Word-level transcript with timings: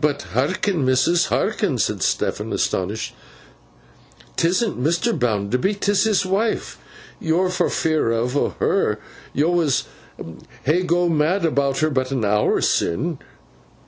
'But 0.00 0.22
hearken, 0.32 0.84
missus, 0.84 1.26
hearken,' 1.26 1.76
said 1.78 2.04
Stephen, 2.04 2.52
astonished. 2.52 3.16
''Tisn't 4.36 4.80
Mr. 4.80 5.12
Bounderby; 5.18 5.74
'tis 5.74 6.04
his 6.04 6.24
wife. 6.24 6.78
Yo'r 7.18 7.46
not 7.48 7.72
fearfo' 7.72 8.36
o' 8.36 8.48
her. 8.60 9.00
Yo 9.32 9.48
was 9.50 9.86
hey 10.62 10.84
go 10.84 11.08
mad 11.08 11.44
about 11.44 11.78
her, 11.80 11.90
but 11.90 12.12
an 12.12 12.24
hour 12.24 12.60
sin. 12.60 13.18